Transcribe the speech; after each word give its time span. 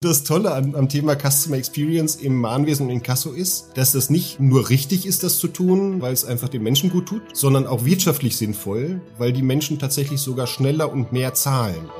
Das 0.00 0.22
Tolle 0.22 0.52
an, 0.52 0.76
am 0.76 0.88
Thema 0.88 1.16
Customer 1.16 1.56
Experience 1.56 2.14
im 2.14 2.40
Mahnwesen 2.40 2.86
und 2.86 2.92
Inkasso 2.92 3.32
ist, 3.32 3.72
dass 3.74 3.90
das 3.90 4.10
nicht 4.10 4.38
nur 4.38 4.68
richtig 4.68 5.06
ist, 5.06 5.24
das 5.24 5.38
zu 5.38 5.48
tun, 5.48 6.00
weil 6.00 6.12
es 6.12 6.24
einfach 6.24 6.48
den 6.48 6.62
Menschen 6.62 6.88
gut 6.88 7.06
tut, 7.06 7.36
sondern 7.36 7.66
auch 7.66 7.84
wirtschaftlich 7.84 8.36
sinnvoll, 8.36 9.00
weil 9.18 9.32
die 9.32 9.42
Menschen 9.42 9.80
tatsächlich 9.80 10.20
sogar 10.20 10.46
schneller 10.46 10.92
und 10.92 11.10
mehr 11.10 11.34
zahlen. 11.34 11.90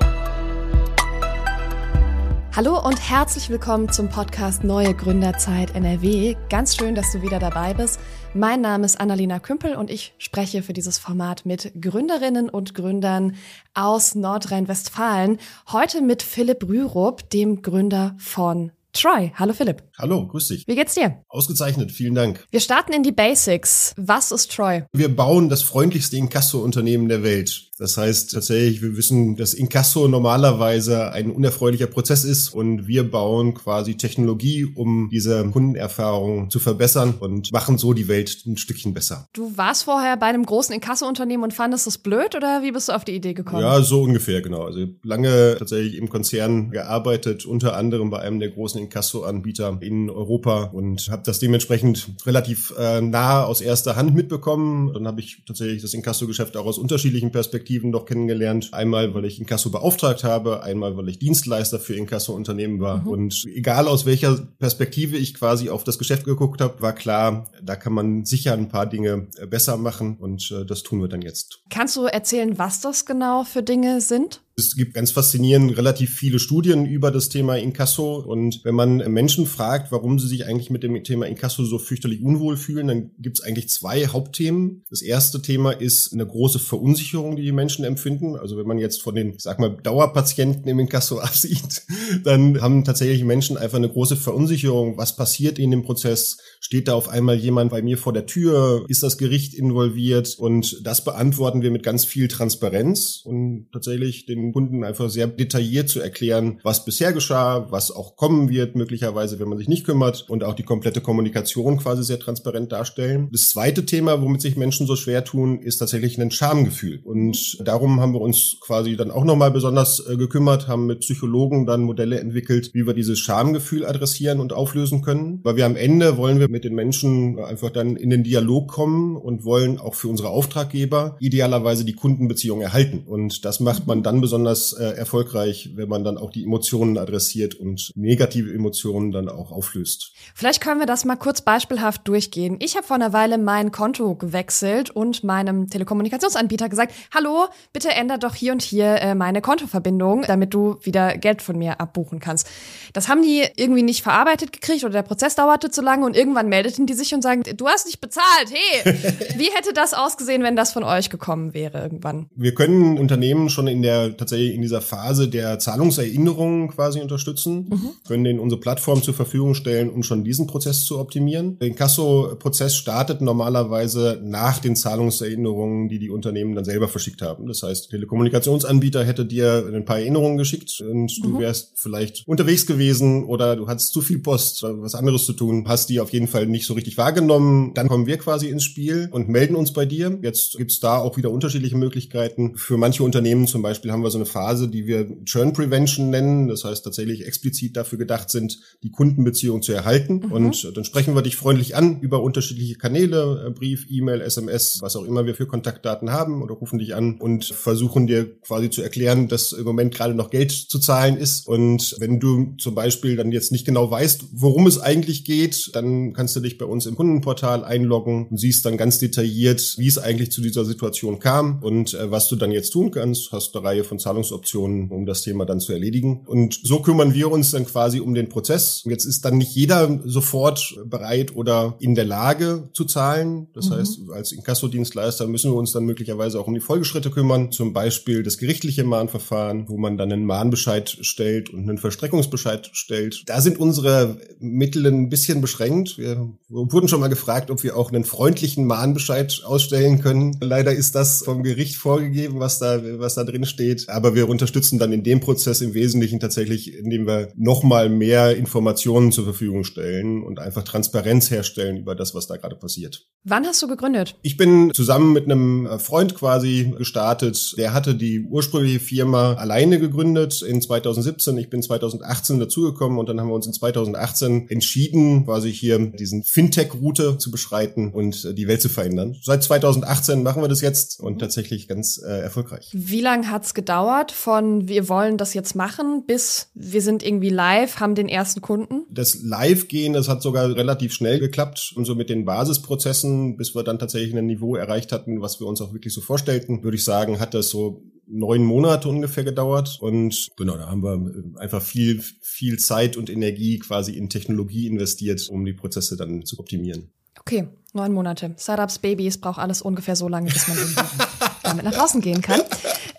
Hallo 2.54 2.84
und 2.84 2.98
herzlich 2.98 3.50
willkommen 3.50 3.90
zum 3.90 4.08
Podcast 4.08 4.62
Neue 4.62 4.94
Gründerzeit 4.94 5.74
NRW. 5.74 6.36
Ganz 6.50 6.76
schön, 6.76 6.94
dass 6.94 7.10
du 7.12 7.22
wieder 7.22 7.40
dabei 7.40 7.74
bist. 7.74 7.98
Mein 8.38 8.60
Name 8.60 8.86
ist 8.86 9.00
Annalena 9.00 9.40
Kümpel 9.40 9.74
und 9.74 9.90
ich 9.90 10.14
spreche 10.16 10.62
für 10.62 10.72
dieses 10.72 10.96
Format 10.96 11.44
mit 11.44 11.72
Gründerinnen 11.80 12.48
und 12.48 12.72
Gründern 12.72 13.34
aus 13.74 14.14
Nordrhein-Westfalen. 14.14 15.38
Heute 15.72 16.02
mit 16.02 16.22
Philipp 16.22 16.62
Rürup, 16.62 17.28
dem 17.30 17.62
Gründer 17.62 18.14
von 18.16 18.70
Troy. 18.92 19.32
Hallo 19.34 19.54
Philipp. 19.54 19.82
Hallo, 19.98 20.28
grüß 20.28 20.46
dich. 20.46 20.68
Wie 20.68 20.76
geht's 20.76 20.94
dir? 20.94 21.20
Ausgezeichnet, 21.28 21.90
vielen 21.90 22.14
Dank. 22.14 22.46
Wir 22.52 22.60
starten 22.60 22.92
in 22.92 23.02
die 23.02 23.10
Basics. 23.10 23.92
Was 23.96 24.30
ist 24.30 24.52
Troy? 24.52 24.84
Wir 24.92 25.14
bauen 25.14 25.48
das 25.48 25.62
freundlichste 25.62 26.16
Inkasso-Unternehmen 26.16 27.08
der 27.08 27.24
Welt. 27.24 27.67
Das 27.78 27.96
heißt 27.96 28.32
tatsächlich, 28.32 28.82
wir 28.82 28.96
wissen, 28.96 29.36
dass 29.36 29.54
Inkasso 29.54 30.08
normalerweise 30.08 31.12
ein 31.12 31.30
unerfreulicher 31.30 31.86
Prozess 31.86 32.24
ist 32.24 32.48
und 32.48 32.88
wir 32.88 33.08
bauen 33.08 33.54
quasi 33.54 33.96
Technologie, 33.96 34.64
um 34.64 35.08
diese 35.12 35.48
Kundenerfahrung 35.50 36.50
zu 36.50 36.58
verbessern 36.58 37.14
und 37.20 37.52
machen 37.52 37.78
so 37.78 37.92
die 37.92 38.08
Welt 38.08 38.42
ein 38.46 38.56
Stückchen 38.56 38.94
besser. 38.94 39.28
Du 39.32 39.56
warst 39.56 39.84
vorher 39.84 40.16
bei 40.16 40.26
einem 40.26 40.44
großen 40.44 40.74
Inkasso-Unternehmen 40.74 41.44
und 41.44 41.54
fandest 41.54 41.86
es 41.86 41.98
blöd 41.98 42.34
oder 42.34 42.62
wie 42.64 42.72
bist 42.72 42.88
du 42.88 42.92
auf 42.94 43.04
die 43.04 43.14
Idee 43.14 43.34
gekommen? 43.34 43.62
Ja, 43.62 43.80
so 43.80 44.02
ungefähr, 44.02 44.42
genau. 44.42 44.64
Also 44.64 44.86
lange 45.04 45.54
tatsächlich 45.56 45.96
im 45.96 46.08
Konzern 46.08 46.72
gearbeitet, 46.72 47.46
unter 47.46 47.76
anderem 47.76 48.10
bei 48.10 48.18
einem 48.18 48.40
der 48.40 48.50
großen 48.50 48.80
Inkasso-Anbieter 48.80 49.78
in 49.82 50.10
Europa 50.10 50.64
und 50.64 51.08
habe 51.10 51.22
das 51.24 51.38
dementsprechend 51.38 52.08
relativ 52.26 52.74
äh, 52.76 53.00
nah 53.00 53.44
aus 53.44 53.60
erster 53.60 53.94
Hand 53.94 54.16
mitbekommen. 54.16 54.92
Dann 54.92 55.06
habe 55.06 55.20
ich 55.20 55.44
tatsächlich 55.46 55.80
das 55.80 55.94
Inkasso-Geschäft 55.94 56.56
auch 56.56 56.66
aus 56.66 56.78
unterschiedlichen 56.78 57.30
Perspektiven 57.30 57.67
doch 57.92 58.06
kennengelernt. 58.06 58.70
Einmal, 58.72 59.14
weil 59.14 59.24
ich 59.24 59.38
Inkasso 59.38 59.70
beauftragt 59.70 60.24
habe, 60.24 60.62
einmal, 60.62 60.96
weil 60.96 61.08
ich 61.08 61.18
Dienstleister 61.18 61.78
für 61.78 61.94
Inkasso-Unternehmen 61.94 62.80
war. 62.80 63.02
Mhm. 63.02 63.08
Und 63.08 63.44
egal 63.54 63.86
aus 63.88 64.06
welcher 64.06 64.36
Perspektive 64.58 65.16
ich 65.16 65.34
quasi 65.34 65.68
auf 65.70 65.84
das 65.84 65.98
Geschäft 65.98 66.24
geguckt 66.24 66.60
habe, 66.60 66.80
war 66.80 66.92
klar, 66.92 67.46
da 67.62 67.76
kann 67.76 67.92
man 67.92 68.24
sicher 68.24 68.54
ein 68.54 68.68
paar 68.68 68.86
Dinge 68.86 69.28
äh, 69.36 69.46
besser 69.46 69.76
machen 69.76 70.16
und 70.18 70.50
äh, 70.50 70.64
das 70.64 70.82
tun 70.82 71.00
wir 71.00 71.08
dann 71.08 71.22
jetzt. 71.22 71.60
Kannst 71.70 71.96
du 71.96 72.04
erzählen, 72.04 72.58
was 72.58 72.80
das 72.80 73.06
genau 73.06 73.44
für 73.44 73.62
Dinge 73.62 74.00
sind? 74.00 74.40
Es 74.58 74.74
gibt 74.74 74.92
ganz 74.92 75.12
faszinierend 75.12 75.76
relativ 75.76 76.10
viele 76.10 76.40
Studien 76.40 76.84
über 76.84 77.12
das 77.12 77.28
Thema 77.28 77.56
Inkasso. 77.56 78.16
Und 78.16 78.64
wenn 78.64 78.74
man 78.74 78.96
Menschen 79.12 79.46
fragt, 79.46 79.92
warum 79.92 80.18
sie 80.18 80.26
sich 80.26 80.46
eigentlich 80.46 80.68
mit 80.68 80.82
dem 80.82 81.00
Thema 81.04 81.26
Inkasso 81.26 81.64
so 81.64 81.78
fürchterlich 81.78 82.20
unwohl 82.22 82.56
fühlen, 82.56 82.88
dann 82.88 83.10
gibt 83.20 83.38
es 83.38 83.44
eigentlich 83.44 83.68
zwei 83.68 84.08
Hauptthemen. 84.08 84.82
Das 84.90 85.00
erste 85.00 85.40
Thema 85.42 85.70
ist 85.70 86.12
eine 86.12 86.26
große 86.26 86.58
Verunsicherung, 86.58 87.36
die 87.36 87.44
die 87.44 87.52
Menschen 87.52 87.84
empfinden. 87.84 88.34
Also 88.34 88.56
wenn 88.56 88.66
man 88.66 88.78
jetzt 88.78 89.00
von 89.00 89.14
den, 89.14 89.34
ich 89.34 89.42
sag 89.42 89.60
mal, 89.60 89.76
Dauerpatienten 89.80 90.66
im 90.66 90.80
Inkasso 90.80 91.18
absieht, 91.20 91.84
dann 92.24 92.60
haben 92.60 92.82
tatsächlich 92.82 93.22
Menschen 93.22 93.56
einfach 93.56 93.78
eine 93.78 93.88
große 93.88 94.16
Verunsicherung. 94.16 94.98
Was 94.98 95.14
passiert 95.14 95.60
in 95.60 95.70
dem 95.70 95.84
Prozess? 95.84 96.38
Steht 96.58 96.88
da 96.88 96.94
auf 96.94 97.08
einmal 97.08 97.36
jemand 97.36 97.70
bei 97.70 97.80
mir 97.80 97.96
vor 97.96 98.12
der 98.12 98.26
Tür? 98.26 98.84
Ist 98.88 99.04
das 99.04 99.18
Gericht 99.18 99.54
involviert? 99.54 100.34
Und 100.36 100.84
das 100.84 101.04
beantworten 101.04 101.62
wir 101.62 101.70
mit 101.70 101.84
ganz 101.84 102.04
viel 102.04 102.26
Transparenz 102.26 103.22
und 103.24 103.68
tatsächlich 103.72 104.26
den 104.26 104.47
Kunden 104.52 104.84
einfach 104.84 105.10
sehr 105.10 105.26
detailliert 105.26 105.88
zu 105.88 106.00
erklären, 106.00 106.60
was 106.62 106.84
bisher 106.84 107.12
geschah, 107.12 107.66
was 107.70 107.90
auch 107.90 108.16
kommen 108.16 108.48
wird, 108.48 108.76
möglicherweise, 108.76 109.38
wenn 109.38 109.48
man 109.48 109.58
sich 109.58 109.68
nicht 109.68 109.84
kümmert 109.84 110.26
und 110.28 110.44
auch 110.44 110.54
die 110.54 110.62
komplette 110.62 111.00
Kommunikation 111.00 111.78
quasi 111.78 112.04
sehr 112.04 112.18
transparent 112.18 112.72
darstellen. 112.72 113.28
Das 113.32 113.50
zweite 113.50 113.84
Thema, 113.84 114.22
womit 114.22 114.40
sich 114.40 114.56
Menschen 114.56 114.86
so 114.86 114.96
schwer 114.96 115.24
tun, 115.24 115.60
ist 115.60 115.78
tatsächlich 115.78 116.18
ein 116.18 116.30
Schamgefühl. 116.30 117.00
Und 117.04 117.58
darum 117.66 118.00
haben 118.00 118.12
wir 118.12 118.20
uns 118.20 118.56
quasi 118.60 118.96
dann 118.96 119.10
auch 119.10 119.24
nochmal 119.24 119.50
besonders 119.50 120.04
äh, 120.06 120.16
gekümmert, 120.16 120.68
haben 120.68 120.86
mit 120.86 121.00
Psychologen 121.00 121.66
dann 121.66 121.82
Modelle 121.82 122.20
entwickelt, 122.20 122.70
wie 122.72 122.86
wir 122.86 122.94
dieses 122.94 123.18
Schamgefühl 123.18 123.84
adressieren 123.84 124.40
und 124.40 124.52
auflösen 124.52 125.02
können. 125.02 125.40
Weil 125.42 125.56
wir 125.56 125.66
am 125.66 125.76
Ende 125.76 126.16
wollen 126.16 126.40
wir 126.40 126.48
mit 126.48 126.64
den 126.64 126.74
Menschen 126.74 127.38
einfach 127.38 127.70
dann 127.70 127.96
in 127.96 128.10
den 128.10 128.24
Dialog 128.24 128.68
kommen 128.68 129.16
und 129.16 129.44
wollen 129.44 129.78
auch 129.78 129.94
für 129.94 130.08
unsere 130.08 130.30
Auftraggeber 130.30 131.16
idealerweise 131.20 131.84
die 131.84 131.94
Kundenbeziehung 131.94 132.60
erhalten. 132.60 133.04
Und 133.06 133.44
das 133.44 133.60
macht 133.60 133.86
man 133.86 134.02
dann 134.02 134.20
besonders 134.20 134.37
besonders 134.38 134.72
äh, 134.72 134.96
erfolgreich, 134.96 135.70
wenn 135.74 135.88
man 135.88 136.04
dann 136.04 136.16
auch 136.16 136.30
die 136.30 136.44
Emotionen 136.44 136.96
adressiert 136.96 137.56
und 137.56 137.90
negative 137.96 138.52
Emotionen 138.52 139.10
dann 139.10 139.28
auch 139.28 139.50
auflöst. 139.50 140.12
Vielleicht 140.34 140.60
können 140.60 140.78
wir 140.78 140.86
das 140.86 141.04
mal 141.04 141.16
kurz 141.16 141.40
beispielhaft 141.40 142.06
durchgehen. 142.06 142.56
Ich 142.60 142.76
habe 142.76 142.86
vor 142.86 142.94
einer 142.94 143.12
Weile 143.12 143.36
mein 143.36 143.72
Konto 143.72 144.14
gewechselt 144.14 144.90
und 144.90 145.24
meinem 145.24 145.68
Telekommunikationsanbieter 145.68 146.68
gesagt, 146.68 146.94
hallo, 147.12 147.46
bitte 147.72 147.90
ändert 147.90 148.22
doch 148.22 148.36
hier 148.36 148.52
und 148.52 148.62
hier 148.62 149.00
äh, 149.00 149.14
meine 149.16 149.40
Kontoverbindung, 149.40 150.22
damit 150.26 150.54
du 150.54 150.76
wieder 150.82 151.16
Geld 151.16 151.42
von 151.42 151.58
mir 151.58 151.80
abbuchen 151.80 152.20
kannst. 152.20 152.48
Das 152.92 153.08
haben 153.08 153.22
die 153.22 153.44
irgendwie 153.56 153.82
nicht 153.82 154.02
verarbeitet 154.02 154.52
gekriegt 154.52 154.84
oder 154.84 154.92
der 154.92 155.02
Prozess 155.02 155.34
dauerte 155.34 155.70
zu 155.70 155.82
lange 155.82 156.06
und 156.06 156.16
irgendwann 156.16 156.48
meldeten 156.48 156.86
die 156.86 156.94
sich 156.94 157.12
und 157.12 157.22
sagen, 157.22 157.42
du 157.56 157.66
hast 157.66 157.86
nicht 157.86 158.00
bezahlt, 158.00 158.50
hey, 158.50 158.94
wie 159.36 159.50
hätte 159.52 159.72
das 159.74 159.94
ausgesehen, 159.94 160.44
wenn 160.44 160.54
das 160.54 160.72
von 160.72 160.84
euch 160.84 161.10
gekommen 161.10 161.54
wäre 161.54 161.82
irgendwann? 161.82 162.30
Wir 162.36 162.54
können 162.54 162.98
Unternehmen 162.98 163.48
schon 163.48 163.66
in 163.66 163.82
der 163.82 164.10
tatsächlich 164.28 164.54
in 164.54 164.62
dieser 164.62 164.82
Phase 164.82 165.28
der 165.28 165.58
Zahlungserinnerungen 165.58 166.68
quasi 166.68 167.00
unterstützen, 167.00 167.66
mhm. 167.70 167.90
können 168.06 168.24
denen 168.24 168.38
unsere 168.38 168.60
Plattform 168.60 169.02
zur 169.02 169.14
Verfügung 169.14 169.54
stellen, 169.54 169.88
um 169.88 170.02
schon 170.02 170.22
diesen 170.22 170.46
Prozess 170.46 170.84
zu 170.84 170.98
optimieren. 170.98 171.58
Der 171.58 171.68
Inkasso-Prozess 171.68 172.76
startet 172.76 173.22
normalerweise 173.22 174.20
nach 174.22 174.58
den 174.58 174.76
Zahlungserinnerungen, 174.76 175.88
die 175.88 175.98
die 175.98 176.10
Unternehmen 176.10 176.54
dann 176.54 176.64
selber 176.64 176.88
verschickt 176.88 177.22
haben. 177.22 177.46
Das 177.46 177.62
heißt, 177.62 177.90
Telekommunikationsanbieter 177.90 179.02
hätte 179.02 179.24
dir 179.24 179.64
ein 179.72 179.84
paar 179.86 179.98
Erinnerungen 179.98 180.36
geschickt 180.36 180.80
und 180.80 181.18
mhm. 181.18 181.22
du 181.22 181.38
wärst 181.38 181.72
vielleicht 181.76 182.28
unterwegs 182.28 182.66
gewesen 182.66 183.24
oder 183.24 183.56
du 183.56 183.66
hattest 183.66 183.92
zu 183.92 184.02
viel 184.02 184.18
Post, 184.18 184.62
was 184.62 184.94
anderes 184.94 185.24
zu 185.24 185.32
tun, 185.32 185.64
hast 185.66 185.88
die 185.88 186.00
auf 186.00 186.12
jeden 186.12 186.28
Fall 186.28 186.46
nicht 186.46 186.66
so 186.66 186.74
richtig 186.74 186.98
wahrgenommen. 186.98 187.72
Dann 187.74 187.88
kommen 187.88 188.06
wir 188.06 188.18
quasi 188.18 188.48
ins 188.48 188.64
Spiel 188.64 189.08
und 189.10 189.28
melden 189.28 189.56
uns 189.56 189.72
bei 189.72 189.86
dir. 189.86 190.18
Jetzt 190.20 190.58
gibt's 190.58 190.80
da 190.80 190.98
auch 190.98 191.16
wieder 191.16 191.30
unterschiedliche 191.30 191.76
Möglichkeiten. 191.76 192.56
Für 192.56 192.76
manche 192.76 193.02
Unternehmen 193.02 193.46
zum 193.46 193.62
Beispiel 193.62 193.90
haben 193.90 194.02
wir 194.02 194.10
so 194.10 194.17
eine 194.18 194.26
Phase, 194.26 194.68
die 194.68 194.86
wir 194.86 195.08
Churn 195.24 195.52
Prevention 195.52 196.10
nennen. 196.10 196.48
Das 196.48 196.64
heißt 196.64 196.84
tatsächlich 196.84 197.26
explizit 197.26 197.76
dafür 197.76 197.98
gedacht 197.98 198.30
sind, 198.30 198.58
die 198.82 198.90
Kundenbeziehung 198.90 199.62
zu 199.62 199.72
erhalten. 199.72 200.22
Mhm. 200.26 200.32
Und 200.32 200.76
dann 200.76 200.84
sprechen 200.84 201.14
wir 201.14 201.22
dich 201.22 201.36
freundlich 201.36 201.76
an 201.76 202.00
über 202.00 202.22
unterschiedliche 202.22 202.76
Kanäle, 202.76 203.46
äh, 203.46 203.50
Brief, 203.50 203.86
E-Mail, 203.88 204.20
SMS, 204.20 204.78
was 204.80 204.96
auch 204.96 205.04
immer 205.04 205.26
wir 205.26 205.34
für 205.34 205.46
Kontaktdaten 205.46 206.10
haben 206.12 206.42
oder 206.42 206.54
rufen 206.54 206.78
dich 206.78 206.94
an 206.94 207.18
und 207.18 207.44
versuchen 207.44 208.06
dir 208.06 208.38
quasi 208.40 208.70
zu 208.70 208.82
erklären, 208.82 209.28
dass 209.28 209.52
im 209.52 209.64
Moment 209.64 209.94
gerade 209.94 210.14
noch 210.14 210.30
Geld 210.30 210.52
zu 210.52 210.78
zahlen 210.78 211.16
ist. 211.16 211.46
Und 211.46 211.96
wenn 211.98 212.20
du 212.20 212.54
zum 212.58 212.74
Beispiel 212.74 213.16
dann 213.16 213.32
jetzt 213.32 213.52
nicht 213.52 213.64
genau 213.64 213.90
weißt, 213.90 214.26
worum 214.32 214.66
es 214.66 214.78
eigentlich 214.78 215.24
geht, 215.24 215.70
dann 215.74 216.12
kannst 216.12 216.36
du 216.36 216.40
dich 216.40 216.58
bei 216.58 216.66
uns 216.66 216.86
im 216.86 216.96
Kundenportal 216.96 217.64
einloggen 217.64 218.28
und 218.28 218.36
siehst 218.38 218.64
dann 218.64 218.76
ganz 218.76 218.98
detailliert, 218.98 219.74
wie 219.78 219.86
es 219.86 219.98
eigentlich 219.98 220.30
zu 220.30 220.40
dieser 220.40 220.64
Situation 220.64 221.18
kam 221.18 221.62
und 221.62 221.94
äh, 221.94 222.10
was 222.10 222.28
du 222.28 222.36
dann 222.36 222.52
jetzt 222.52 222.70
tun 222.70 222.90
kannst. 222.90 223.32
Hast 223.32 223.54
eine 223.54 223.64
Reihe 223.64 223.84
von 223.84 223.97
Zahlungsoptionen, 223.98 224.90
um 224.90 225.06
das 225.06 225.22
Thema 225.22 225.44
dann 225.46 225.60
zu 225.60 225.72
erledigen. 225.72 226.22
Und 226.26 226.58
so 226.62 226.80
kümmern 226.80 227.14
wir 227.14 227.30
uns 227.30 227.50
dann 227.50 227.66
quasi 227.66 228.00
um 228.00 228.14
den 228.14 228.28
Prozess. 228.28 228.82
Jetzt 228.86 229.04
ist 229.04 229.24
dann 229.24 229.38
nicht 229.38 229.54
jeder 229.54 230.00
sofort 230.04 230.76
bereit 230.84 231.34
oder 231.34 231.76
in 231.80 231.94
der 231.94 232.04
Lage 232.04 232.68
zu 232.72 232.84
zahlen. 232.84 233.48
Das 233.54 233.70
mhm. 233.70 233.74
heißt, 233.74 234.00
als 234.12 234.32
Inkassodienstleister 234.32 235.26
müssen 235.26 235.52
wir 235.52 235.56
uns 235.56 235.72
dann 235.72 235.84
möglicherweise 235.84 236.40
auch 236.40 236.46
um 236.46 236.54
die 236.54 236.60
Folgeschritte 236.60 237.10
kümmern. 237.10 237.52
Zum 237.52 237.72
Beispiel 237.72 238.22
das 238.22 238.38
gerichtliche 238.38 238.84
Mahnverfahren, 238.84 239.68
wo 239.68 239.78
man 239.78 239.96
dann 239.96 240.12
einen 240.12 240.24
Mahnbescheid 240.24 240.98
stellt 241.00 241.50
und 241.50 241.68
einen 241.68 241.78
Verstreckungsbescheid 241.78 242.70
stellt. 242.72 243.22
Da 243.26 243.40
sind 243.40 243.58
unsere 243.58 244.18
Mittel 244.38 244.86
ein 244.86 245.08
bisschen 245.08 245.40
beschränkt. 245.40 245.98
Wir 245.98 246.28
wurden 246.48 246.88
schon 246.88 247.00
mal 247.00 247.08
gefragt, 247.08 247.50
ob 247.50 247.62
wir 247.62 247.76
auch 247.76 247.90
einen 247.90 248.04
freundlichen 248.04 248.66
Mahnbescheid 248.66 249.42
ausstellen 249.44 250.00
können. 250.00 250.36
Leider 250.40 250.72
ist 250.72 250.94
das 250.94 251.22
vom 251.22 251.42
Gericht 251.42 251.76
vorgegeben, 251.76 252.40
was 252.40 252.58
da, 252.58 252.80
was 252.98 253.14
da 253.14 253.24
drin 253.24 253.44
steht. 253.44 253.87
Aber 253.88 254.14
wir 254.14 254.28
unterstützen 254.28 254.78
dann 254.78 254.92
in 254.92 255.02
dem 255.02 255.20
Prozess 255.20 255.60
im 255.60 255.74
Wesentlichen 255.74 256.20
tatsächlich, 256.20 256.74
indem 256.74 257.06
wir 257.06 257.32
nochmal 257.36 257.88
mehr 257.88 258.36
Informationen 258.36 259.12
zur 259.12 259.24
Verfügung 259.24 259.64
stellen 259.64 260.22
und 260.22 260.38
einfach 260.38 260.62
Transparenz 260.62 261.30
herstellen 261.30 261.78
über 261.78 261.94
das, 261.94 262.14
was 262.14 262.26
da 262.26 262.36
gerade 262.36 262.56
passiert. 262.56 263.06
Wann 263.24 263.46
hast 263.46 263.62
du 263.62 263.68
gegründet? 263.68 264.16
Ich 264.22 264.36
bin 264.36 264.72
zusammen 264.74 265.12
mit 265.12 265.24
einem 265.24 265.68
Freund 265.78 266.14
quasi 266.14 266.72
gestartet. 266.76 267.54
Der 267.56 267.72
hatte 267.72 267.94
die 267.94 268.20
ursprüngliche 268.20 268.80
Firma 268.80 269.34
alleine 269.34 269.78
gegründet 269.78 270.42
in 270.42 270.60
2017. 270.60 271.36
Ich 271.38 271.50
bin 271.50 271.62
2018 271.62 272.38
dazugekommen 272.38 272.98
und 272.98 273.08
dann 273.08 273.20
haben 273.20 273.28
wir 273.28 273.34
uns 273.34 273.46
in 273.46 273.52
2018 273.52 274.48
entschieden, 274.50 275.24
quasi 275.24 275.52
hier 275.52 275.78
diesen 275.78 276.24
Fintech-Route 276.24 277.18
zu 277.18 277.30
beschreiten 277.30 277.92
und 277.92 278.36
die 278.36 278.48
Welt 278.48 278.62
zu 278.62 278.68
verändern. 278.68 279.16
Seit 279.22 279.42
2018 279.42 280.22
machen 280.22 280.42
wir 280.42 280.48
das 280.48 280.60
jetzt 280.60 281.00
und 281.00 281.18
tatsächlich 281.18 281.68
ganz 281.68 281.98
äh, 281.98 282.20
erfolgreich. 282.20 282.70
Wie 282.72 283.00
lange 283.00 283.30
hat's 283.30 283.54
gedauert? 283.54 283.77
Gedauert 283.78 284.10
von 284.10 284.66
wir 284.66 284.88
wollen 284.88 285.16
das 285.16 285.34
jetzt 285.34 285.54
machen 285.54 286.04
bis 286.04 286.50
wir 286.54 286.82
sind 286.82 287.04
irgendwie 287.04 287.28
live, 287.28 287.78
haben 287.78 287.94
den 287.94 288.08
ersten 288.08 288.40
Kunden? 288.40 288.82
Das 288.90 289.22
Live-Gehen, 289.22 289.92
das 289.92 290.08
hat 290.08 290.20
sogar 290.20 290.56
relativ 290.56 290.92
schnell 290.92 291.20
geklappt 291.20 291.72
und 291.76 291.84
so 291.84 291.94
mit 291.94 292.10
den 292.10 292.24
Basisprozessen, 292.24 293.36
bis 293.36 293.54
wir 293.54 293.62
dann 293.62 293.78
tatsächlich 293.78 294.16
ein 294.16 294.26
Niveau 294.26 294.56
erreicht 294.56 294.90
hatten, 294.90 295.20
was 295.20 295.38
wir 295.38 295.46
uns 295.46 295.60
auch 295.60 295.72
wirklich 295.72 295.94
so 295.94 296.00
vorstellten, 296.00 296.64
würde 296.64 296.76
ich 296.76 296.84
sagen, 296.84 297.20
hat 297.20 297.34
das 297.34 297.50
so 297.50 297.82
neun 298.08 298.42
Monate 298.42 298.88
ungefähr 298.88 299.22
gedauert 299.22 299.78
und 299.80 300.28
genau, 300.36 300.56
da 300.56 300.68
haben 300.68 300.82
wir 300.82 301.40
einfach 301.40 301.62
viel, 301.62 302.02
viel 302.20 302.58
Zeit 302.58 302.96
und 302.96 303.10
Energie 303.10 303.58
quasi 303.60 303.92
in 303.92 304.08
Technologie 304.08 304.66
investiert, 304.66 305.28
um 305.30 305.44
die 305.44 305.52
Prozesse 305.52 305.96
dann 305.96 306.24
zu 306.24 306.38
optimieren. 306.40 306.90
Okay, 307.20 307.48
neun 307.74 307.92
Monate. 307.92 308.34
Startups, 308.38 308.78
Babys, 308.78 309.18
braucht 309.18 309.38
alles 309.38 309.60
ungefähr 309.60 309.96
so 309.96 310.08
lange, 310.08 310.30
bis 310.30 310.48
man 310.48 310.56
damit 311.42 311.64
nach 311.64 311.74
draußen 311.74 312.00
gehen 312.00 312.22
kann. 312.22 312.40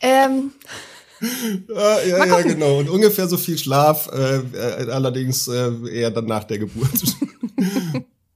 Ähm, 0.02 0.52
ja, 1.68 2.02
ja, 2.02 2.26
ja, 2.26 2.42
genau. 2.42 2.80
Und 2.80 2.90
ungefähr 2.90 3.28
so 3.28 3.38
viel 3.38 3.58
Schlaf, 3.58 4.10
äh, 4.12 4.38
äh 4.38 4.92
allerdings 4.92 5.48
äh, 5.48 5.72
eher 5.92 6.12
dann 6.12 6.26
nach 6.26 6.46
der 6.46 6.60
Geburt. 6.60 6.90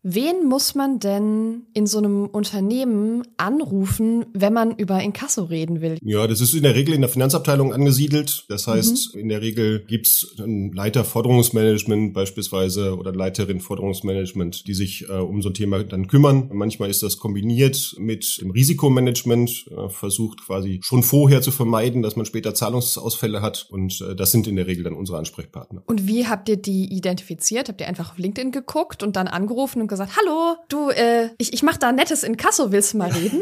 Wen 0.05 0.45
muss 0.49 0.75
man 0.75 0.99
denn 0.99 1.61
in 1.73 1.87
so 1.87 1.97
einem 1.97 2.25
Unternehmen 2.25 3.23
anrufen, 3.37 4.25
wenn 4.33 4.51
man 4.51 4.75
über 4.75 4.99
Inkasso 4.99 5.45
reden 5.45 5.79
will? 5.79 5.97
Ja, 6.01 6.27
das 6.27 6.41
ist 6.41 6.53
in 6.53 6.63
der 6.63 6.75
Regel 6.75 6.93
in 6.93 6.99
der 6.99 7.09
Finanzabteilung 7.09 7.71
angesiedelt. 7.71 8.43
Das 8.49 8.67
heißt, 8.67 9.15
mhm. 9.15 9.21
in 9.21 9.29
der 9.29 9.41
Regel 9.41 9.79
gibt's 9.87 10.35
einen 10.39 10.73
Leiter 10.73 11.05
Forderungsmanagement 11.05 12.13
beispielsweise 12.13 12.97
oder 12.97 13.13
Leiterin 13.13 13.61
Forderungsmanagement, 13.61 14.67
die 14.67 14.73
sich 14.73 15.07
äh, 15.07 15.13
um 15.13 15.41
so 15.41 15.49
ein 15.49 15.53
Thema 15.53 15.81
dann 15.85 16.07
kümmern. 16.07 16.49
Manchmal 16.51 16.89
ist 16.89 17.01
das 17.01 17.17
kombiniert 17.17 17.95
mit 17.97 18.41
dem 18.41 18.51
Risikomanagement, 18.51 19.67
äh, 19.71 19.87
versucht 19.87 20.45
quasi 20.45 20.81
schon 20.83 21.03
vorher 21.03 21.41
zu 21.41 21.51
vermeiden, 21.51 22.01
dass 22.01 22.17
man 22.17 22.25
später 22.25 22.53
Zahlungsausfälle 22.53 23.41
hat. 23.41 23.67
Und 23.69 24.01
äh, 24.01 24.17
das 24.17 24.33
sind 24.33 24.47
in 24.47 24.57
der 24.57 24.67
Regel 24.67 24.83
dann 24.83 24.95
unsere 24.95 25.17
Ansprechpartner. 25.17 25.81
Und 25.85 26.07
wie 26.07 26.27
habt 26.27 26.49
ihr 26.49 26.57
die 26.57 26.93
identifiziert? 26.93 27.69
Habt 27.69 27.79
ihr 27.79 27.87
einfach 27.87 28.11
auf 28.11 28.17
LinkedIn 28.17 28.51
geguckt 28.51 29.01
und 29.01 29.15
dann 29.15 29.29
angerufen 29.29 29.81
und 29.81 29.92
gesagt, 29.93 30.17
hallo, 30.17 30.55
du, 30.69 30.89
äh, 30.89 31.29
ich, 31.37 31.53
ich 31.53 31.63
mach 31.63 31.77
da 31.77 31.91
nettes 31.91 32.23
Inkasso, 32.23 32.71
willst 32.71 32.93
du 32.93 32.97
mal 32.97 33.11
reden? 33.13 33.41